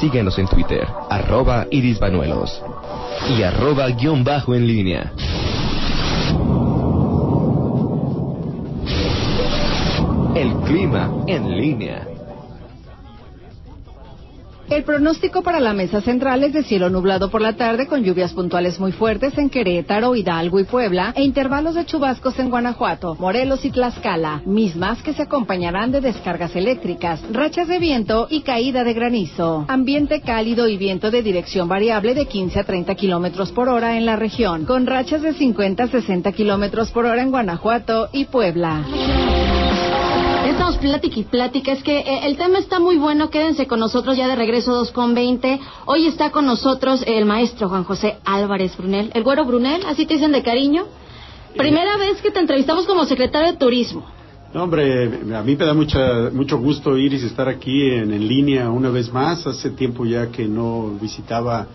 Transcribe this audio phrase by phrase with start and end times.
[0.00, 2.62] Síguenos en Twitter, arroba irisbanuelos
[3.30, 5.12] y arroba guion bajo en línea.
[10.34, 12.15] El clima en línea.
[14.76, 18.34] El pronóstico para la mesa central es de cielo nublado por la tarde con lluvias
[18.34, 23.64] puntuales muy fuertes en Querétaro, Hidalgo y Puebla e intervalos de chubascos en Guanajuato, Morelos
[23.64, 28.92] y Tlaxcala, mismas que se acompañarán de descargas eléctricas, rachas de viento y caída de
[28.92, 29.64] granizo.
[29.66, 34.04] Ambiente cálido y viento de dirección variable de 15 a 30 kilómetros por hora en
[34.04, 38.84] la región, con rachas de 50 a 60 kilómetros por hora en Guanajuato y Puebla
[40.56, 41.72] estamos plática y plática.
[41.72, 43.28] Es que eh, el tema está muy bueno.
[43.28, 45.60] Quédense con nosotros ya de regreso 2 con 20.
[45.84, 49.10] Hoy está con nosotros el maestro Juan José Álvarez Brunel.
[49.14, 50.86] El güero Brunel, así te dicen de cariño.
[51.56, 54.06] Primera vez que te entrevistamos como secretario de Turismo.
[54.54, 58.70] No, hombre, a mí me da mucha, mucho gusto, Iris, estar aquí en, en línea
[58.70, 59.46] una vez más.
[59.46, 61.66] Hace tiempo ya que no visitaba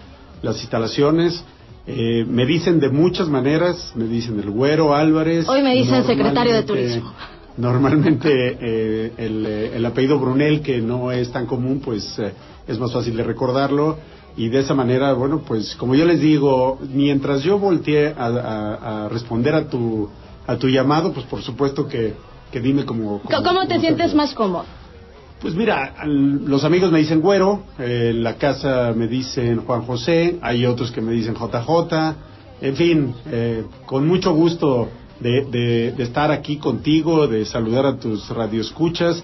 [0.41, 1.44] las instalaciones.
[1.86, 5.47] Eh, me dicen de muchas maneras, me dicen el güero Álvarez.
[5.47, 7.13] Hoy me dicen secretario de Turismo.
[7.57, 12.31] Normalmente eh, eh, el, apellido Brunel, que no es tan común, pues eh,
[12.67, 13.97] es más fácil de recordarlo.
[14.38, 19.53] Y de esa manera, bueno, pues como yo les digo, mientras yo volteé a, responder
[19.53, 20.09] a tu,
[20.47, 22.13] a tu llamado, pues por supuesto que,
[22.49, 23.22] que dime como...
[23.22, 24.63] ¿Cómo te sientes más cómodo?
[25.41, 30.66] Pues mira, los amigos me dicen güero, en la casa me dicen Juan José, hay
[30.66, 32.16] otros que me dicen JJ,
[32.61, 33.13] en fin,
[33.85, 34.88] con mucho gusto
[35.22, 35.45] de,
[35.95, 39.23] de, estar aquí contigo, de saludar a tus radioescuchas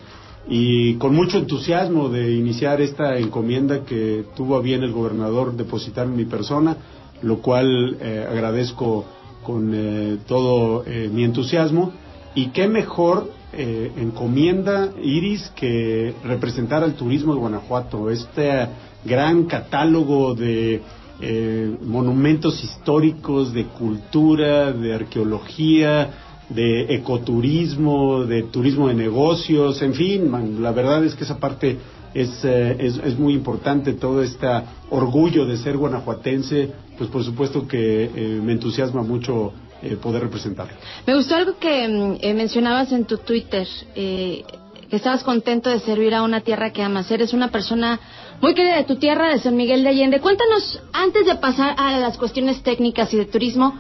[0.50, 6.06] y con mucho entusiasmo de iniciar esta encomienda que tuvo a bien el gobernador depositar
[6.06, 6.78] en mi persona,
[7.22, 9.06] lo cual eh, agradezco
[9.44, 11.92] con eh, todo eh, mi entusiasmo.
[12.36, 18.68] Y qué mejor encomienda, Iris, que representar al turismo de Guanajuato, este
[19.04, 20.82] gran catálogo de
[21.20, 26.12] eh, monumentos históricos, de cultura, de arqueología,
[26.50, 31.78] de ecoturismo, de turismo de negocios, en fin, la verdad es que esa parte
[32.14, 34.48] es, eh, es, es, muy importante, todo este
[34.92, 39.54] orgullo de ser guanajuatense, pues por supuesto que eh, me entusiasma mucho
[40.02, 40.74] poder representarlo.
[41.06, 46.24] Me gustó algo que mm, mencionabas en tu Twitter, que estabas contento de servir a
[46.24, 48.00] una tierra que amas, eres una persona
[48.42, 50.20] muy querida de tu tierra, de San Miguel de Allende.
[50.20, 53.78] Cuéntanos, antes de pasar a las cuestiones técnicas y de turismo,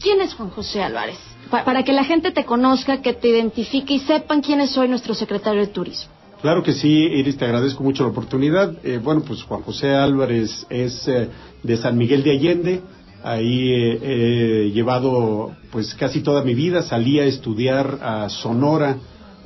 [0.00, 1.18] ¿quién es Juan José Álvarez?
[1.50, 5.14] para que la gente te conozca, que te identifique y sepan quién es hoy nuestro
[5.14, 6.12] secretario de Turismo.
[6.42, 8.74] Claro que sí, Iris, te agradezco mucho la oportunidad.
[8.84, 11.28] Eh, bueno, pues Juan José Álvarez es eh,
[11.62, 12.80] de San Miguel de Allende.
[13.24, 16.82] Ahí eh, he llevado pues casi toda mi vida.
[16.82, 18.98] Salí a estudiar a Sonora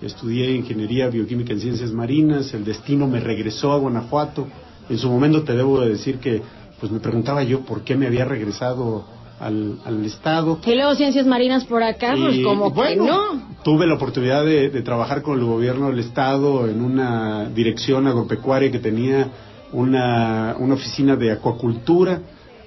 [0.03, 4.47] estudié ingeniería bioquímica en ciencias marinas, el destino me regresó a Guanajuato.
[4.89, 6.43] En su momento te debo decir que
[6.81, 9.05] pues me preguntaba yo por qué me había regresado
[9.39, 10.59] al, al estado.
[10.65, 13.43] Y luego ciencias marinas por acá, pues como bueno, no.
[13.63, 18.71] Tuve la oportunidad de, de, trabajar con el gobierno del estado en una dirección agropecuaria
[18.71, 19.29] que tenía
[19.73, 22.21] una, una oficina de acuacultura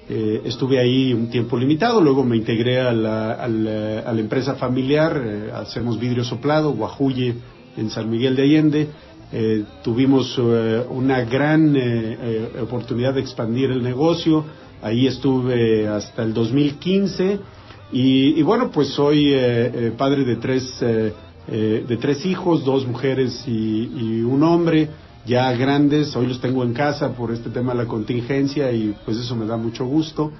[0.08, 5.20] eh, estuve ahí un tiempo limitado, luego me integré a la, a la, empresa familiar,
[5.20, 7.34] eh, hacemos vidrio soplado, Guajuye,
[7.76, 8.88] en San Miguel de Allende.
[9.32, 11.76] Eh, tuvimos una gran
[12.62, 14.44] oportunidad de expandir el negocio,
[14.80, 17.40] ahí estuve hasta el 2015
[17.92, 19.34] y, y bueno, pues soy
[19.98, 24.88] padre de tres, de tres hijos, dos mujeres y un hombre
[25.26, 29.16] ya grandes, hoy los tengo en casa por este tema de la contingencia y pues
[29.18, 30.32] eso me da mucho gusto.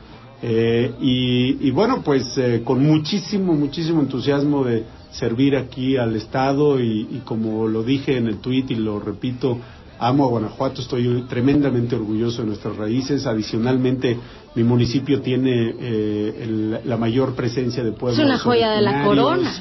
[0.42, 7.22] Eh, y, bueno, pues eh, con muchísimo, muchísimo entusiasmo de servir aquí al Estado y,
[7.25, 9.58] como lo dije en el tuit y lo repito,
[9.98, 13.26] amo a Guanajuato, estoy tremendamente orgulloso de nuestras raíces.
[13.26, 14.16] Adicionalmente,
[14.54, 18.19] mi municipio tiene eh, la mayor presencia de pueblos.
[18.19, 19.52] Es una joya de la corona.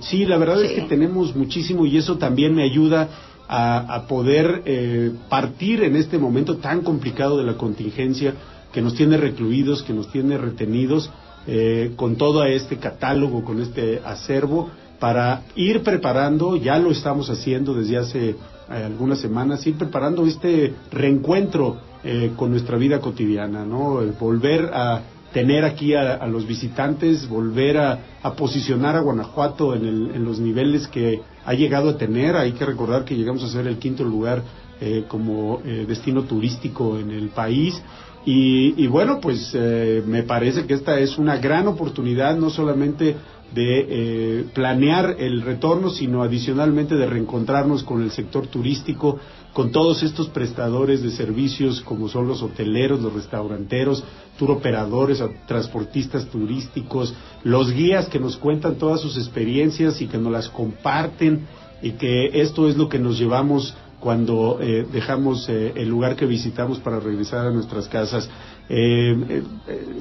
[0.00, 3.08] sí, la verdad es que tenemos muchísimo y eso también me ayuda
[3.52, 8.34] a, poder eh, partir en este momento tan complicado de la contingencia
[8.72, 11.10] que nos tiene recluidos, que nos tiene retenidos,
[11.48, 14.70] eh, con todo este catálogo, con este acervo,
[15.00, 18.36] para ir preparando, ya lo estamos haciendo desde hace eh,
[18.70, 21.90] algunas semanas, ir preparando este reencuentro
[22.36, 24.00] con nuestra vida cotidiana, ¿no?
[24.18, 27.98] volver a tener aquí a, los visitantes, volver a,
[28.36, 32.36] posicionar a Guanajuato en, los niveles que ha llegado a tener.
[32.36, 34.42] Hay que recordar que llegamos a ser el quinto lugar
[34.80, 37.80] eh, como eh, destino turístico en el país.
[38.26, 43.16] Y, bueno, pues eh, me parece que esta es una gran oportunidad, no solamente
[43.54, 49.18] de eh, planear el retorno, sino adicionalmente de reencontrarnos con el sector turístico,
[49.52, 54.04] con todos estos prestadores de servicios como son los hoteleros, los restauranteros,
[54.38, 60.48] turoperadores, transportistas turísticos, los guías que nos cuentan todas sus experiencias y que nos las
[60.48, 61.46] comparten
[61.82, 66.26] y que esto es lo que nos llevamos cuando eh, dejamos eh, el lugar que
[66.26, 68.28] visitamos para regresar a nuestras casas.
[68.68, 69.42] Eh,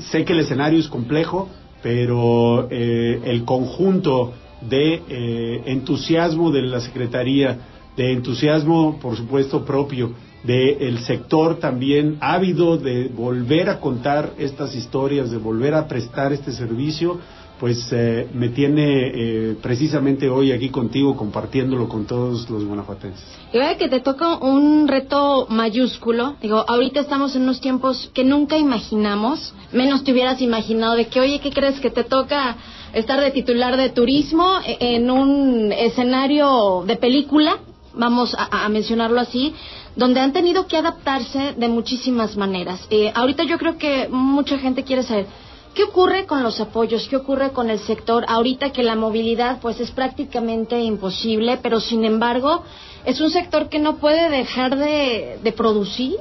[0.09, 1.49] sé que el escenario es complejo,
[1.81, 7.57] pero el conjunto de entusiasmo de la Secretaría,
[7.95, 15.29] de entusiasmo, por supuesto, propio del sector también ávido de volver a contar estas historias,
[15.31, 17.19] de volver a prestar este servicio,
[17.59, 23.25] pues eh, me tiene eh, precisamente hoy aquí contigo compartiéndolo con todos los guanajuatenses.
[23.51, 26.35] Y vaya que te toca un reto mayúsculo.
[26.41, 31.19] Digo, ahorita estamos en unos tiempos que nunca imaginamos, menos te hubieras imaginado de que,
[31.19, 32.55] oye, ¿qué crees que te toca
[32.93, 37.57] estar de titular de turismo en un escenario de película?
[37.93, 39.53] Vamos a, mencionarlo así,
[39.95, 42.85] donde han tenido que adaptarse de muchísimas maneras.
[42.91, 45.25] Eh, ahorita yo creo que mucha gente quiere saber
[45.73, 47.07] ¿Qué ocurre con los apoyos?
[47.07, 52.05] ¿Qué ocurre con el sector ahorita que la movilidad pues es prácticamente imposible, pero sin
[52.05, 52.63] embargo
[53.05, 56.15] es un sector que no puede dejar de, producir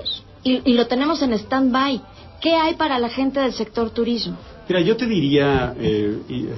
[0.44, 2.00] y, lo tenemos en stand-by?
[2.40, 4.36] ¿Qué hay para la gente del sector turismo?
[4.68, 6.48] Mira, yo te diría, eh, eh,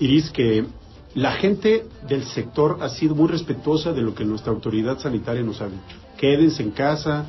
[0.00, 0.66] Iris, que
[1.14, 5.60] la gente del sector ha sido muy respetuosa de lo que nuestra autoridad sanitaria nos
[5.60, 5.96] ha dicho.
[6.18, 7.24] Quédense en casa,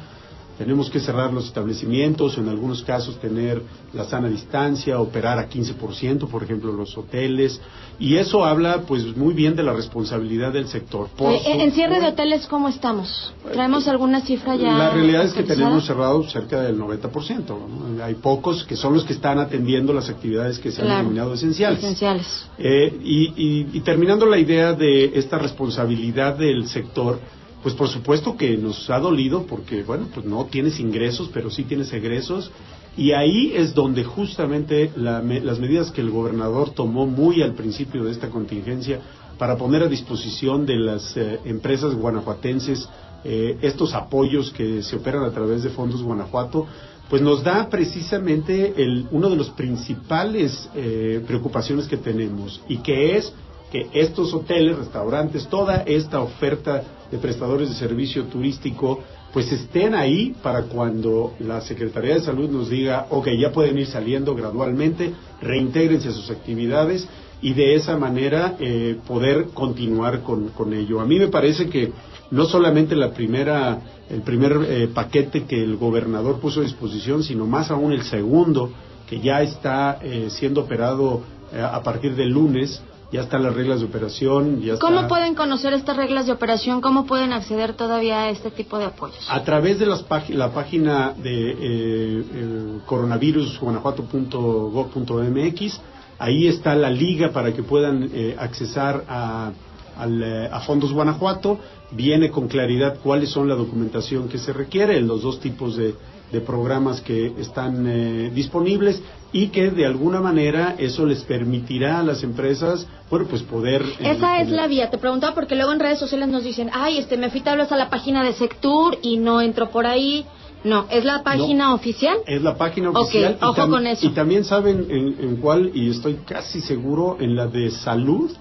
[0.58, 3.62] tenemos que cerrar los establecimientos, en algunos casos tener
[3.94, 7.60] la sana distancia, operar a 15%, por ejemplo, los hoteles,
[8.00, 11.10] y eso habla pues muy bien de la responsabilidad del sector.
[11.20, 13.34] Eh, ¿En cierre de hoteles cómo estamos?
[13.52, 14.78] ¿Traemos alguna cifra ya?
[14.78, 18.02] La realidad es que tenemos cerrado cerca del 90%.
[18.04, 21.80] Hay pocos que son los que están atendiendo las actividades que se han denominado esenciales.
[21.80, 22.46] Esenciales.
[22.58, 27.20] Eh, y terminando la idea de esta responsabilidad del sector,
[27.66, 31.64] pues por supuesto que nos ha dolido porque, bueno, pues no tienes ingresos, pero sí
[31.64, 32.52] tienes egresos.
[32.96, 35.24] Y ahí es donde justamente las
[35.60, 39.00] medidas que el gobernador tomó muy al principio de esta contingencia
[39.40, 42.88] para poner a disposición de las eh, empresas guanajuatenses
[43.24, 46.68] eh, estos apoyos que se operan a través de Fondos Guanajuato,
[47.10, 53.18] pues nos da precisamente el, uno de los principales eh, preocupaciones que tenemos y que
[53.18, 53.34] es
[53.72, 59.00] que estos hoteles, restaurantes, toda esta oferta de prestadores de servicio turístico,
[59.34, 63.88] pues estén ahí para cuando la Secretaría de Salud nos diga, ok, ya pueden ir
[63.88, 67.08] saliendo gradualmente, reintégrense a sus actividades
[67.42, 71.02] y de esa manera eh, poder continuar con, con, ello.
[71.02, 71.92] A mí me parece que
[72.32, 77.46] no solamente la primera, el primer eh, paquete que el gobernador puso a disposición, sino
[77.46, 78.72] más aún el segundo,
[79.06, 81.22] que ya está eh, siendo operado
[81.56, 84.62] a partir del lunes, ya están las reglas de operación.
[84.62, 86.82] Ya ¿Cómo pueden conocer estas reglas de operación?
[86.82, 89.26] ¿Cómo pueden acceder todavía a este tipo de apoyos?
[89.30, 95.82] A través de las la página de eh, eh, coronavirusguanajuato.gov.mx.
[96.18, 99.52] Ahí está la liga para que puedan eh, accesar a,
[99.98, 101.60] a Fondos Guanajuato.
[101.92, 105.94] Viene con claridad cuáles son la documentación que se requiere en los dos tipos de,
[106.32, 109.02] de programas que están eh, disponibles
[109.32, 113.82] y que de alguna manera eso les permitirá a las empresas, bueno, pues poder...
[114.00, 117.00] Eh, Esa es la vía, te preguntaba porque luego en redes sociales nos dicen, ay,
[117.00, 120.26] este, me fui tal vez a la página de Sectur y no entro por ahí.
[120.64, 122.18] No, ¿es la página oficial?
[122.26, 123.38] Es la página oficial.
[123.40, 124.06] ojo con eso.
[124.06, 128.32] Y también saben en, en cuál, y estoy casi seguro, en la de salud,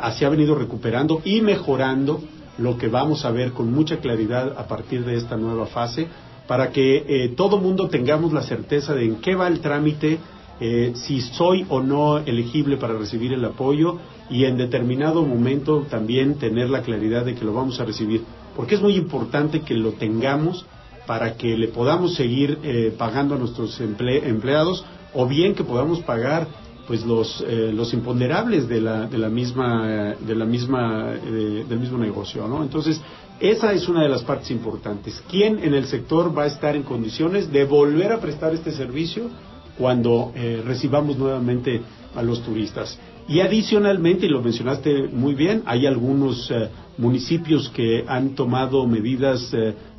[0.00, 2.20] así ha venido recuperando y mejorando
[2.58, 6.08] lo que vamos a ver con mucha claridad a partir de esta nueva fase,
[6.46, 10.18] para que eh, todo mundo tengamos la certeza de en qué va el trámite,
[10.60, 16.34] eh, si soy o no elegible para recibir el apoyo y en determinado momento también
[16.34, 18.24] tener la claridad de que lo vamos a recibir.
[18.54, 20.66] Porque es muy importante que lo tengamos
[21.06, 26.46] para que le podamos seguir eh, pagando a nuestros empleados o bien que podamos pagar
[26.90, 31.78] pues los eh, los imponderables de la de la misma de la misma eh, del
[31.78, 33.00] mismo negocio no entonces
[33.38, 35.22] esa es una de las partes importantes.
[35.30, 39.30] Quién en el sector va a estar en condiciones de volver a prestar este servicio
[39.78, 41.80] cuando eh, recibamos nuevamente
[42.16, 46.52] a los turistas y adicionalmente y lo mencionaste muy bien hay algunos
[46.98, 49.52] municipios que han tomado medidas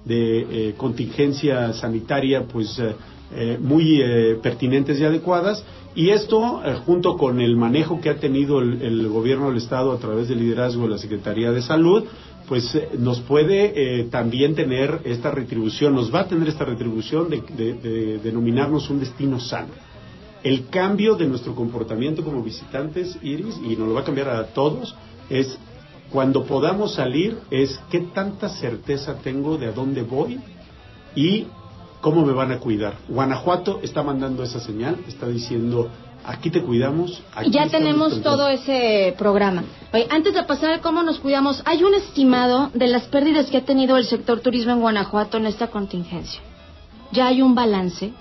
[0.04, 2.80] de contingencia sanitaria pues
[3.62, 4.02] muy
[4.44, 9.50] pertinentes y adecuadas y esto, eh, junto con el manejo que ha tenido el, gobierno
[9.50, 12.06] del Estado a través del liderazgo de la Secretaría de Salud,
[12.48, 17.30] pues eh, nos puede eh, también tener esta retribución, nos va a tener esta retribución
[17.30, 19.74] de, denominarnos un destino sano.
[20.44, 24.46] El cambio de nuestro comportamiento como visitantes, Iris, y nos lo va a cambiar a
[24.48, 24.96] todos,
[25.30, 25.58] es
[26.10, 30.40] cuando podamos salir, es qué tanta certeza tengo de a dónde voy
[31.16, 31.48] y
[32.02, 32.96] ¿Cómo me van a cuidar?
[33.08, 35.88] Guanajuato está mandando esa señal, está diciendo,
[36.26, 37.22] aquí te cuidamos.
[37.36, 39.64] Aquí ya tenemos todo ese programa.
[39.94, 43.66] Oye, antes de pasar cómo nos cuidamos, hay un estimado de las pérdidas que ha
[43.66, 46.42] tenido el sector turismo en Guanajuato en esta contingencia.
[47.12, 48.12] ¿Ya hay un balance?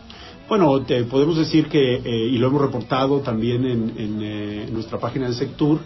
[0.46, 5.28] Bueno, te podemos decir que, eh, y lo hemos reportado también en, eh, nuestra página
[5.28, 5.78] de Sectur,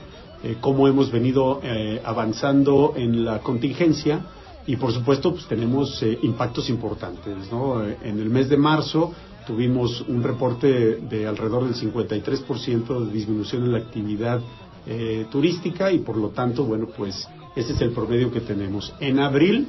[0.42, 1.60] eh, cómo hemos venido
[2.04, 4.20] avanzando en la contingencia
[4.66, 7.85] y por supuesto pues tenemos eh, impactos importantes ¿no?
[7.85, 9.12] Eh, en el mes de marzo
[9.47, 14.40] tuvimos un reporte de alrededor del 53% de disminución en la actividad
[14.87, 19.21] eh, turística y por lo tanto bueno pues ese es el promedio que tenemos en
[19.21, 19.68] abril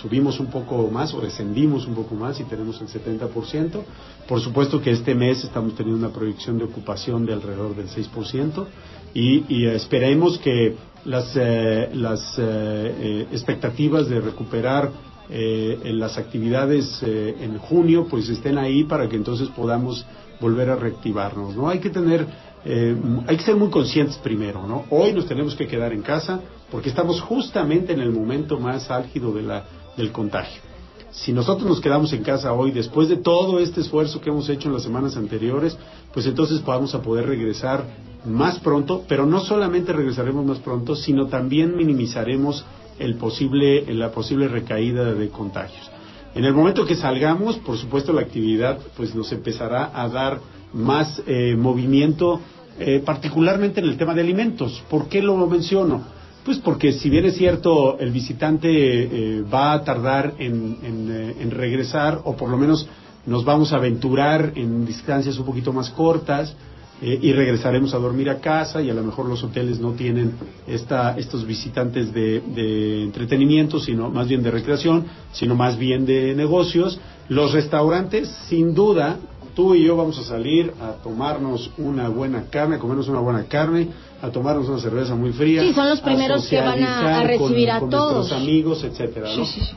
[0.00, 3.82] subimos un poco más o descendimos un poco más y tenemos el 70%.
[4.28, 8.66] Por supuesto que este mes estamos teniendo una proyección de ocupación de alrededor del 6%
[9.14, 14.90] y, y esperemos que las, eh, las eh, eh, expectativas de recuperar
[15.26, 20.04] en las actividades en junio pues estén ahí para que entonces podamos
[20.38, 22.26] volver a reactivarnos no hay que tener
[22.62, 26.90] hay que ser muy conscientes primero no hoy nos tenemos que quedar en casa porque
[26.90, 29.64] estamos justamente en el momento más álgido de la,
[29.96, 30.74] del contagio
[31.14, 34.68] si nosotros nos quedamos en casa hoy, después de todo este esfuerzo que hemos hecho
[34.68, 35.78] en las semanas anteriores,
[36.12, 37.84] pues entonces vamos a poder regresar
[38.24, 42.64] más pronto, pero no solamente regresaremos más pronto, sino también minimizaremos
[42.98, 45.88] el posible, la posible recaída de contagios.
[46.34, 50.40] En el momento que salgamos, por supuesto, la actividad pues nos empezará a dar
[50.72, 52.40] más eh, movimiento,
[52.80, 54.82] eh, particularmente en el tema de alimentos.
[54.90, 56.02] ¿Por qué lo menciono?
[56.44, 60.76] Pues porque si bien es cierto, el visitante eh, va a tardar en,
[61.10, 62.86] eh, en, regresar, o por lo menos
[63.24, 66.54] nos vamos a aventurar en distancias un poquito más cortas,
[67.00, 70.32] eh, y regresaremos a dormir a casa y a lo mejor los hoteles no tienen
[70.66, 76.34] esta, estos visitantes de, de, entretenimiento, sino más bien de recreación, sino más bien de
[76.34, 77.00] negocios.
[77.28, 79.18] Los restaurantes, sin duda,
[79.54, 83.44] tú y yo vamos a salir a tomarnos una buena carne, a comernos una buena
[83.44, 83.88] carne,
[84.20, 85.62] a tomarnos una cerveza muy fría.
[85.62, 88.14] Sí, son los primeros que van a, recibir a todos.
[88.14, 89.28] Nuestros amigos, etcétera,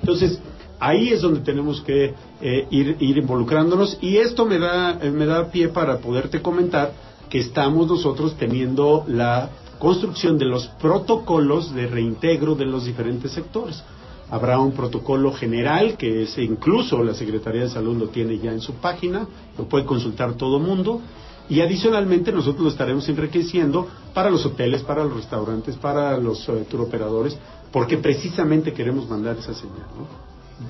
[0.02, 0.40] Entonces,
[0.80, 5.26] ahí es donde tenemos que eh, ir, ir involucrándonos y esto me da, eh, me
[5.26, 6.92] da pie para poderte comentar
[7.30, 13.84] que estamos nosotros teniendo la construcción de los protocolos de reintegro de los diferentes sectores.
[14.30, 18.60] Habrá un protocolo general que es incluso la Secretaría de Salud lo tiene ya en
[18.60, 21.02] su página, lo puede consultar todo mundo.
[21.50, 26.66] Y adicionalmente nosotros lo estaremos enriqueciendo para los hoteles, para los restaurantes, para los uh,
[26.66, 27.38] turoperadores,
[27.72, 29.86] porque precisamente queremos mandar esa señal.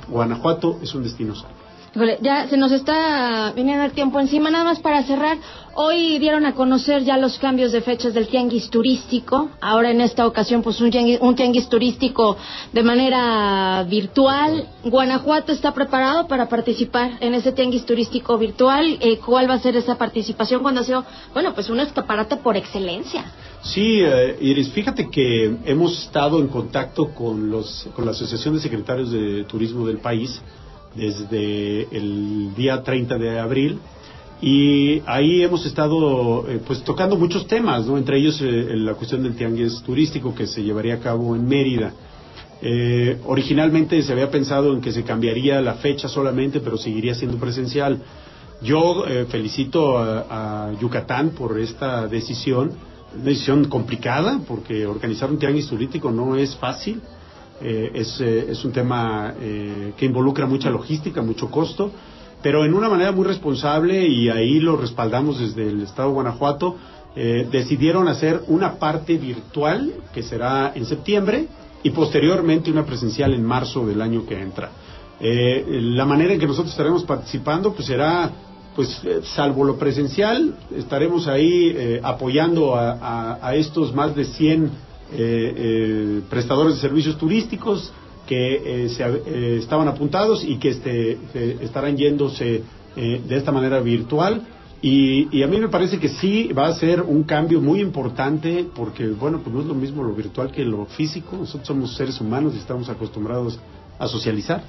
[0.07, 1.66] Guanajuato es un destino sano
[2.21, 4.49] ya se nos está viniendo el tiempo encima.
[4.49, 5.37] Nada más para cerrar,
[5.73, 9.49] hoy dieron a conocer ya los cambios de fechas del tianguis turístico.
[9.61, 12.37] Ahora en esta ocasión, pues un tianguis, turístico
[12.73, 14.67] de manera virtual.
[14.83, 18.97] Guanajuato está preparado para participar en ese tianguis turístico virtual.
[19.01, 22.57] Eh, ¿Cuál va a ser esa participación cuando ha sido, bueno, pues un escaparate por
[22.57, 23.25] excelencia?
[23.63, 28.61] Sí, eh, Iris, fíjate que hemos estado en contacto con, los, con la Asociación de
[28.61, 30.41] Secretarios de Turismo del país
[30.97, 33.79] desde el día 30 de abril
[34.41, 37.97] y ahí hemos estado eh, pues tocando muchos temas, ¿no?
[37.97, 41.93] entre ellos eh, la cuestión del tianguis turístico que se llevaría a cabo en Mérida.
[42.61, 47.37] Eh, originalmente se había pensado en que se cambiaría la fecha solamente, pero seguiría siendo
[47.37, 48.01] presencial.
[48.61, 52.71] Yo eh, felicito a, Yucatán por esta decisión,
[53.13, 57.01] una decisión complicada, porque organizar un tianguis turístico no es fácil,
[57.61, 61.91] eh, es, es, un tema que involucra mucha logística, mucho costo,
[62.41, 66.75] pero en una manera muy responsable, y ahí lo respaldamos desde el Estado de Guanajuato,
[67.15, 71.47] decidieron hacer una parte virtual, que será en septiembre,
[71.83, 74.69] y posteriormente una presencial en marzo del año que entra.
[75.19, 78.29] Eh, la manera en que nosotros estaremos participando pues será
[78.75, 84.69] pues eh, salvo lo presencial estaremos ahí eh, apoyando a, estos más de 100
[86.29, 87.93] prestadores de servicios turísticos
[88.27, 91.17] que se, estaban apuntados y que este,
[91.61, 92.63] estarán yéndose
[92.95, 94.45] de esta manera virtual
[94.81, 99.07] y, a mí me parece que sí va a ser un cambio muy importante porque,
[99.07, 101.35] bueno, pues no es lo mismo lo virtual que lo físico.
[101.35, 103.59] Nosotros somos seres humanos y estamos acostumbrados
[103.97, 104.63] a socializar.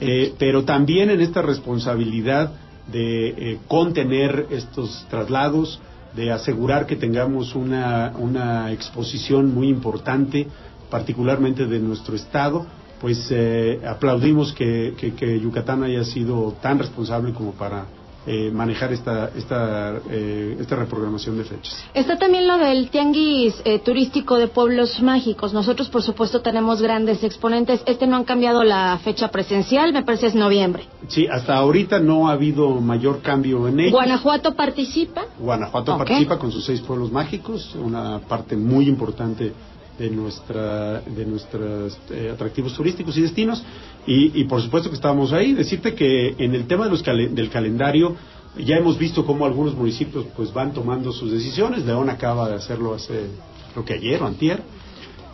[0.00, 2.52] Eh, pero también en esta responsabilidad
[2.92, 5.80] de eh, contener estos traslados,
[6.14, 10.46] de asegurar que tengamos una, una exposición muy importante,
[10.90, 12.66] particularmente de nuestro Estado,
[13.00, 17.86] pues eh, aplaudimos que, que Yucatán haya sido tan responsable como para
[18.26, 21.82] eh, manejar esta, esta, eh, esta reprogramación de fechas.
[21.94, 25.54] Está también lo del tianguis eh, turístico de pueblos mágicos.
[25.54, 27.80] Nosotros, por supuesto, tenemos grandes exponentes.
[27.86, 30.84] Este no han cambiado la fecha presencial, me parece es noviembre.
[31.06, 33.92] Sí, hasta ahorita no ha habido mayor cambio en ello.
[33.92, 35.24] ¿Guanajuato participa?
[35.38, 39.52] Guanajuato participa con sus seis pueblos mágicos, una parte muy importante
[39.98, 43.62] de nuestra de nuestros eh, atractivos turísticos y destinos
[44.10, 45.52] y, por supuesto que estábamos ahí.
[45.52, 48.16] Decirte que en el tema de los del calendario
[48.56, 51.84] ya hemos visto cómo algunos municipios pues van tomando sus decisiones.
[51.84, 53.26] León acaba de hacerlo hace
[53.72, 54.62] creo que ayer o antier.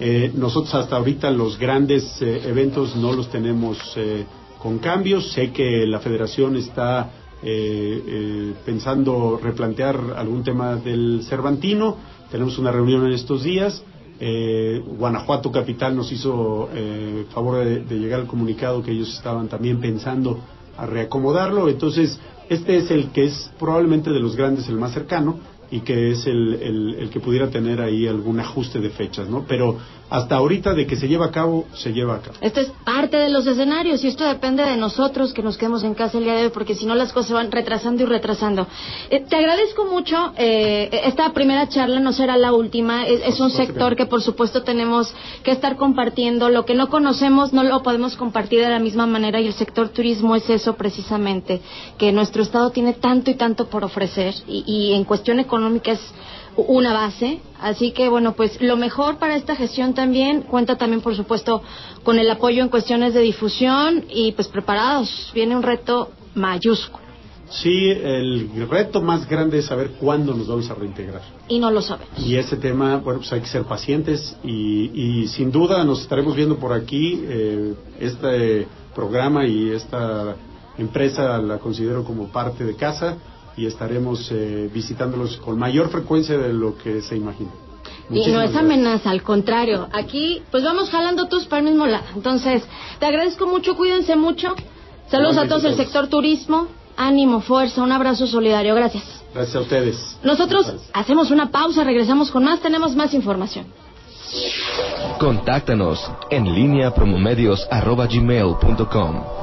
[0.00, 3.78] Eh, nosotros hasta ahorita los grandes eh, eventos no los tenemos
[4.58, 7.10] con cambios sé que la Federación está
[8.64, 11.98] pensando replantear algún tema del Cervantino.
[12.30, 13.84] Tenemos una reunión en estos días
[14.20, 19.80] eh, Guanajuato Capital nos hizo eh, favor de, llegar al comunicado que ellos estaban también
[19.80, 20.40] pensando
[20.76, 21.68] a reacomodarlo.
[21.68, 25.38] Entonces, este es el que es probablemente de los grandes el más cercano
[25.74, 29.44] y que es el, el, que pudiera tener ahí algún ajuste de fechas, ¿no?
[29.48, 29.76] Pero
[30.08, 32.36] hasta ahorita de que se lleva a cabo, se lleva a cabo.
[32.40, 35.94] Esto es parte de los escenarios y esto depende de nosotros que nos quedemos en
[35.94, 38.68] casa el día de hoy porque si no las cosas se van retrasando y retrasando.
[39.10, 40.32] Eh, te agradezco mucho.
[40.36, 43.04] Eh, esta primera charla no será la última.
[43.08, 46.50] Es, un sector que por supuesto tenemos que estar compartiendo.
[46.50, 49.88] Lo que no conocemos no lo podemos compartir de la misma manera y el sector
[49.88, 51.60] turismo es eso precisamente,
[51.98, 56.00] que nuestro Estado tiene tanto y tanto por ofrecer y, y en cuestión económica es
[56.56, 57.40] una base.
[57.60, 61.62] Así que, bueno, pues lo mejor para esta gestión también cuenta también, por supuesto,
[62.02, 65.30] con el apoyo en cuestiones de difusión y pues preparados.
[65.34, 67.04] Viene un reto mayúsculo.
[67.50, 71.20] Sí, el reto más grande es saber cuándo nos vamos a reintegrar.
[71.46, 72.18] Y no lo sabemos.
[72.18, 76.56] Y ese tema, bueno, pues hay que ser pacientes y, sin duda nos estaremos viendo
[76.56, 77.22] por aquí.
[77.22, 80.36] Eh, este programa y esta
[80.78, 83.18] empresa la considero como parte de casa
[83.56, 87.50] y estaremos eh, visitándolos con mayor frecuencia de lo que se imagina.
[88.10, 89.88] y no es amenaza, al contrario.
[89.92, 92.04] Aquí, pues vamos jalando tus para el mismo lado.
[92.14, 92.62] Entonces,
[92.98, 94.54] te agradezco mucho, cuídense mucho.
[95.08, 96.68] Saludos a todos el sector turismo.
[96.96, 98.74] Ánimo, fuerza, un abrazo solidario.
[98.74, 99.02] Gracias.
[99.34, 100.18] Gracias a ustedes.
[100.22, 103.66] Nosotros hacemos una pausa, regresamos con más, tenemos más información.
[105.18, 109.34] Contáctanos en línea promomedios.com.